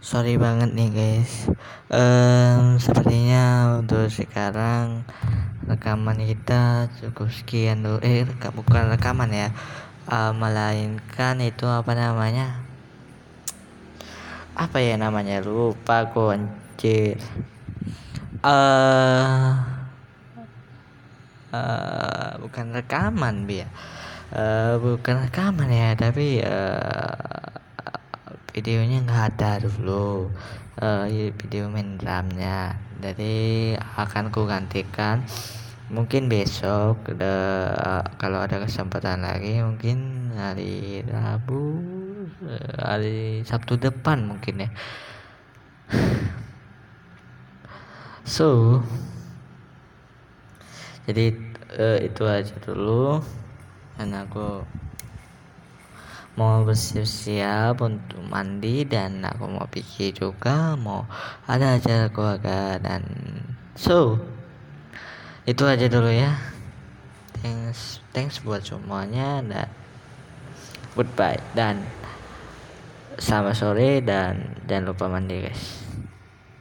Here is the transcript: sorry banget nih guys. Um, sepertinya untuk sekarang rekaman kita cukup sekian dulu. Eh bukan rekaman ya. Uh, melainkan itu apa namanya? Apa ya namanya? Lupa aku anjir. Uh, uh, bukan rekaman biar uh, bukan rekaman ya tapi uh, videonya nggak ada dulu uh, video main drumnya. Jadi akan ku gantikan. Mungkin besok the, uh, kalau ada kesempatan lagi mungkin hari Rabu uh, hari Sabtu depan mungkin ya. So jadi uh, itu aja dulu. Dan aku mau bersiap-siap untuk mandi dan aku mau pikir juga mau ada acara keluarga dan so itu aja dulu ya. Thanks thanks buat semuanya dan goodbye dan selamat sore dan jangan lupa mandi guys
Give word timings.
sorry 0.00 0.36
banget 0.36 0.72
nih 0.72 0.90
guys. 0.92 1.48
Um, 1.92 2.76
sepertinya 2.82 3.76
untuk 3.80 4.10
sekarang 4.10 5.06
rekaman 5.66 6.22
kita 6.24 6.92
cukup 7.00 7.28
sekian 7.32 7.84
dulu. 7.84 7.98
Eh 8.04 8.24
bukan 8.52 8.92
rekaman 8.92 9.30
ya. 9.32 9.48
Uh, 10.06 10.30
melainkan 10.36 11.42
itu 11.42 11.66
apa 11.66 11.92
namanya? 11.96 12.62
Apa 14.54 14.78
ya 14.80 14.94
namanya? 14.96 15.42
Lupa 15.42 16.06
aku 16.06 16.32
anjir. 16.32 17.18
Uh, 18.46 19.76
uh, 21.50 22.30
bukan 22.42 22.66
rekaman 22.76 23.48
biar 23.48 23.66
uh, 24.32 24.78
bukan 24.80 25.26
rekaman 25.28 25.68
ya 25.70 25.90
tapi 25.94 26.42
uh, 26.42 27.55
videonya 28.56 29.04
nggak 29.04 29.36
ada 29.36 29.60
dulu 29.60 30.32
uh, 30.80 31.04
video 31.12 31.68
main 31.68 32.00
drumnya. 32.00 32.80
Jadi 33.04 33.76
akan 33.76 34.32
ku 34.32 34.48
gantikan. 34.48 35.20
Mungkin 35.92 36.26
besok 36.26 37.04
the, 37.20 37.36
uh, 37.76 38.02
kalau 38.18 38.42
ada 38.42 38.58
kesempatan 38.58 39.22
lagi 39.22 39.60
mungkin 39.62 40.32
hari 40.34 41.04
Rabu 41.04 41.62
uh, 42.48 42.74
hari 42.80 43.44
Sabtu 43.44 43.76
depan 43.76 44.24
mungkin 44.24 44.64
ya. 44.64 44.70
So 48.26 48.80
jadi 51.06 51.30
uh, 51.76 51.98
itu 52.00 52.24
aja 52.24 52.56
dulu. 52.64 53.20
Dan 54.00 54.12
aku 54.16 54.66
mau 56.36 56.62
bersiap-siap 56.68 57.80
untuk 57.80 58.20
mandi 58.28 58.84
dan 58.84 59.24
aku 59.24 59.48
mau 59.48 59.64
pikir 59.68 60.12
juga 60.12 60.76
mau 60.76 61.08
ada 61.48 61.80
acara 61.80 62.12
keluarga 62.12 62.76
dan 62.76 63.02
so 63.72 64.20
itu 65.48 65.64
aja 65.64 65.88
dulu 65.88 66.12
ya. 66.12 66.36
Thanks 67.40 68.04
thanks 68.12 68.40
buat 68.44 68.64
semuanya 68.64 69.40
dan 69.44 69.68
goodbye 70.96 71.40
dan 71.52 71.84
selamat 73.16 73.54
sore 73.56 74.00
dan 74.04 74.56
jangan 74.68 74.92
lupa 74.92 75.08
mandi 75.08 75.40
guys 75.44 75.85